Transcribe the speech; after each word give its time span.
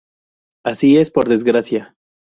Así 0.65 0.97
es 0.97 1.11
por 1.11 1.29
desgracia. 1.29 1.95